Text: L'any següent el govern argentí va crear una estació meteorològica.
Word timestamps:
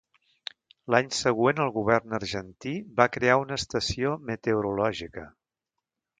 L'any 0.93 1.11
següent 1.17 1.61
el 1.65 1.69
govern 1.75 2.15
argentí 2.19 2.73
va 3.01 3.07
crear 3.17 3.37
una 3.43 3.59
estació 3.63 4.17
meteorològica. 4.33 5.29